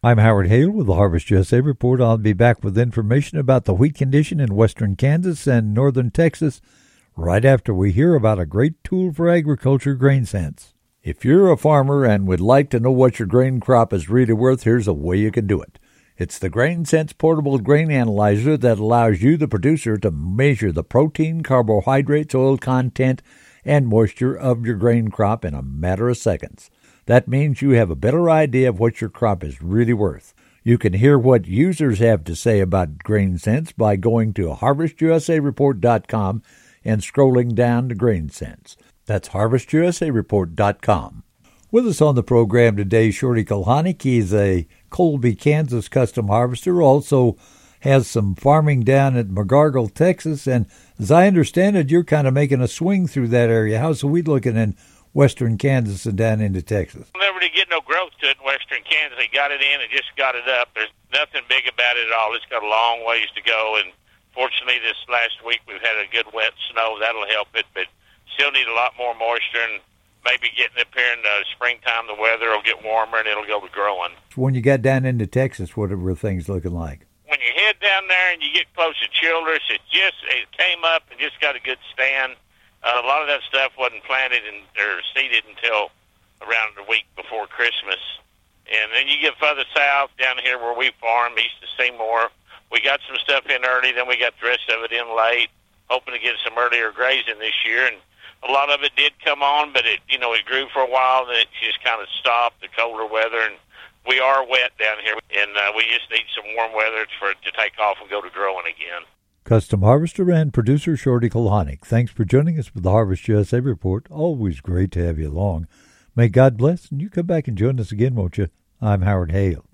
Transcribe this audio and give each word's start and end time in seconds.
I'm 0.00 0.18
Howard 0.18 0.46
Hale 0.46 0.70
with 0.70 0.86
the 0.86 0.94
Harvest 0.94 1.28
USA 1.28 1.60
Report. 1.60 2.00
I'll 2.00 2.18
be 2.18 2.32
back 2.32 2.62
with 2.62 2.78
information 2.78 3.36
about 3.36 3.64
the 3.64 3.74
wheat 3.74 3.96
condition 3.96 4.38
in 4.38 4.54
western 4.54 4.94
Kansas 4.94 5.44
and 5.48 5.74
northern 5.74 6.12
Texas 6.12 6.60
right 7.16 7.44
after 7.44 7.74
we 7.74 7.90
hear 7.90 8.14
about 8.14 8.38
a 8.38 8.46
great 8.46 8.84
tool 8.84 9.12
for 9.12 9.28
agriculture, 9.28 9.96
Grain 9.96 10.24
Sense. 10.24 10.72
If 11.02 11.24
you're 11.24 11.50
a 11.50 11.56
farmer 11.56 12.04
and 12.04 12.28
would 12.28 12.40
like 12.40 12.70
to 12.70 12.78
know 12.78 12.92
what 12.92 13.18
your 13.18 13.26
grain 13.26 13.58
crop 13.58 13.92
is 13.92 14.08
really 14.08 14.34
worth, 14.34 14.62
here's 14.62 14.86
a 14.86 14.92
way 14.92 15.16
you 15.16 15.32
can 15.32 15.48
do 15.48 15.60
it. 15.60 15.80
It's 16.16 16.38
the 16.38 16.48
Grain 16.48 16.84
Sense 16.84 17.12
portable 17.12 17.58
grain 17.58 17.90
analyzer 17.90 18.56
that 18.56 18.78
allows 18.78 19.20
you, 19.20 19.36
the 19.36 19.48
producer, 19.48 19.96
to 19.96 20.12
measure 20.12 20.70
the 20.70 20.84
protein, 20.84 21.42
carbohydrates, 21.42 22.36
oil 22.36 22.56
content, 22.56 23.20
and 23.64 23.88
moisture 23.88 24.36
of 24.36 24.64
your 24.64 24.76
grain 24.76 25.08
crop 25.08 25.44
in 25.44 25.54
a 25.54 25.62
matter 25.62 26.08
of 26.08 26.18
seconds. 26.18 26.70
That 27.08 27.26
means 27.26 27.62
you 27.62 27.70
have 27.70 27.88
a 27.88 27.96
better 27.96 28.28
idea 28.28 28.68
of 28.68 28.78
what 28.78 29.00
your 29.00 29.08
crop 29.08 29.42
is 29.42 29.62
really 29.62 29.94
worth. 29.94 30.34
You 30.62 30.76
can 30.76 30.92
hear 30.92 31.18
what 31.18 31.46
users 31.46 32.00
have 32.00 32.22
to 32.24 32.36
say 32.36 32.60
about 32.60 32.98
Grain 32.98 33.38
Sense 33.38 33.72
by 33.72 33.96
going 33.96 34.34
to 34.34 34.48
harvestusareport.com 34.48 36.42
and 36.84 37.00
scrolling 37.00 37.54
down 37.54 37.88
to 37.88 37.94
Grain 37.94 38.28
Sense. 38.28 38.76
That's 39.06 39.30
harvestusareport.com. 39.30 41.22
With 41.70 41.88
us 41.88 42.02
on 42.02 42.14
the 42.14 42.22
program 42.22 42.76
today, 42.76 43.10
Shorty 43.10 43.42
Kulhanik. 43.42 44.02
He's 44.02 44.34
a 44.34 44.68
Colby, 44.90 45.34
Kansas 45.34 45.88
custom 45.88 46.28
harvester, 46.28 46.82
also 46.82 47.38
has 47.80 48.06
some 48.06 48.34
farming 48.34 48.80
down 48.82 49.16
at 49.16 49.28
Megargel, 49.28 49.94
Texas. 49.94 50.46
And 50.46 50.66
as 50.98 51.10
I 51.10 51.26
understand 51.26 51.78
it, 51.78 51.90
you're 51.90 52.04
kind 52.04 52.26
of 52.26 52.34
making 52.34 52.60
a 52.60 52.68
swing 52.68 53.06
through 53.06 53.28
that 53.28 53.48
area. 53.48 53.78
How's 53.78 54.02
the 54.02 54.08
wheat 54.08 54.28
looking 54.28 54.58
in 54.58 54.76
western 55.12 55.58
Kansas 55.58 56.06
and 56.06 56.16
down 56.16 56.40
into 56.40 56.62
Texas? 56.62 57.10
Never 57.18 57.40
did 57.40 57.54
get 57.54 57.68
no 57.70 57.80
growth 57.80 58.12
to 58.20 58.30
it 58.30 58.36
in 58.38 58.44
western 58.44 58.82
Kansas. 58.84 59.18
They 59.18 59.28
got 59.28 59.50
it 59.50 59.60
in 59.60 59.80
and 59.80 59.90
just 59.90 60.14
got 60.16 60.34
it 60.34 60.48
up. 60.48 60.70
There's 60.74 60.92
nothing 61.12 61.42
big 61.48 61.66
about 61.68 61.96
it 61.96 62.06
at 62.06 62.12
all. 62.12 62.34
It's 62.34 62.46
got 62.46 62.62
a 62.62 62.68
long 62.68 63.04
ways 63.06 63.26
to 63.34 63.42
go. 63.42 63.80
And 63.82 63.92
fortunately, 64.34 64.78
this 64.80 64.98
last 65.08 65.44
week 65.44 65.60
we've 65.66 65.82
had 65.82 65.96
a 65.98 66.08
good 66.10 66.32
wet 66.32 66.52
snow. 66.70 66.96
That'll 67.00 67.28
help 67.28 67.48
it, 67.54 67.66
but 67.74 67.86
still 68.34 68.50
need 68.52 68.68
a 68.68 68.74
lot 68.74 68.94
more 68.96 69.14
moisture 69.14 69.62
and 69.62 69.80
maybe 70.24 70.50
getting 70.56 70.78
up 70.80 70.88
here 70.94 71.12
in 71.12 71.22
the 71.22 71.44
springtime, 71.54 72.06
the 72.06 72.14
weather 72.14 72.50
will 72.50 72.62
get 72.62 72.84
warmer 72.84 73.18
and 73.18 73.26
it'll 73.26 73.46
go 73.46 73.60
to 73.60 73.72
growing. 73.72 74.12
When 74.34 74.54
you 74.54 74.60
got 74.60 74.82
down 74.82 75.04
into 75.04 75.26
Texas, 75.26 75.76
what 75.76 75.90
were 75.90 76.14
things 76.14 76.48
looking 76.48 76.74
like? 76.74 77.06
When 77.26 77.40
you 77.40 77.52
head 77.60 77.76
down 77.80 78.08
there 78.08 78.32
and 78.32 78.42
you 78.42 78.52
get 78.52 78.72
close 78.74 78.94
to 79.00 79.08
Childress, 79.12 79.60
it 79.70 79.80
just 79.90 80.16
it 80.28 80.50
came 80.56 80.84
up 80.84 81.02
and 81.10 81.20
just 81.20 81.40
got 81.40 81.56
a 81.56 81.60
good 81.60 81.78
stand. 81.92 82.34
Uh, 82.82 83.02
a 83.02 83.06
lot 83.06 83.22
of 83.22 83.28
that 83.28 83.42
stuff 83.48 83.72
wasn't 83.78 84.02
planted 84.04 84.42
and 84.46 84.62
or 84.78 85.02
seeded 85.14 85.44
until 85.48 85.90
around 86.42 86.76
the 86.76 86.86
week 86.88 87.06
before 87.16 87.46
Christmas. 87.46 87.98
And 88.68 88.92
then 88.92 89.08
you 89.08 89.20
get 89.20 89.34
further 89.40 89.64
south 89.74 90.10
down 90.20 90.36
here 90.42 90.58
where 90.58 90.76
we 90.76 90.92
farm, 91.00 91.32
east 91.38 91.58
of 91.62 91.68
Seymour. 91.78 92.28
We 92.70 92.80
got 92.80 93.00
some 93.08 93.16
stuff 93.16 93.46
in 93.46 93.64
early, 93.64 93.92
then 93.92 94.06
we 94.06 94.18
got 94.18 94.34
the 94.40 94.46
rest 94.46 94.68
of 94.68 94.84
it 94.84 94.92
in 94.92 95.16
late, 95.16 95.48
hoping 95.88 96.14
to 96.14 96.20
get 96.20 96.36
some 96.44 96.56
earlier 96.58 96.92
grazing 96.92 97.40
this 97.40 97.56
year. 97.64 97.86
And 97.86 97.96
a 98.46 98.52
lot 98.52 98.70
of 98.70 98.82
it 98.82 98.92
did 98.94 99.12
come 99.24 99.42
on, 99.42 99.72
but 99.72 99.86
it 99.86 100.00
you 100.08 100.18
know 100.18 100.32
it 100.34 100.44
grew 100.44 100.68
for 100.68 100.82
a 100.82 100.90
while, 100.90 101.26
then 101.26 101.36
it 101.36 101.48
just 101.64 101.82
kind 101.82 102.00
of 102.00 102.08
stopped. 102.20 102.60
The 102.60 102.68
colder 102.68 103.06
weather, 103.06 103.40
and 103.40 103.56
we 104.06 104.20
are 104.20 104.46
wet 104.46 104.76
down 104.78 104.98
here, 105.02 105.16
and 105.34 105.56
uh, 105.56 105.72
we 105.74 105.84
just 105.88 106.10
need 106.10 106.28
some 106.36 106.44
warm 106.54 106.72
weather 106.76 107.06
for 107.18 107.30
it 107.30 107.40
to 107.44 107.50
take 107.52 107.78
off 107.80 107.96
and 108.00 108.10
go 108.10 108.20
to 108.20 108.30
growing 108.30 108.66
again. 108.66 109.02
Custom 109.48 109.80
harvester 109.80 110.30
and 110.30 110.52
producer 110.52 110.94
Shorty 110.94 111.30
Kulhanik. 111.30 111.80
Thanks 111.80 112.12
for 112.12 112.26
joining 112.26 112.58
us 112.58 112.66
for 112.66 112.80
the 112.80 112.90
Harvest 112.90 113.26
USA 113.28 113.60
Report. 113.60 114.06
Always 114.10 114.60
great 114.60 114.92
to 114.92 115.02
have 115.02 115.18
you 115.18 115.30
along. 115.30 115.66
May 116.14 116.28
God 116.28 116.58
bless, 116.58 116.90
and 116.90 117.00
you 117.00 117.08
come 117.08 117.24
back 117.24 117.48
and 117.48 117.56
join 117.56 117.80
us 117.80 117.90
again, 117.90 118.14
won't 118.14 118.36
you? 118.36 118.48
I'm 118.82 119.00
Howard 119.00 119.32
Hale. 119.32 119.67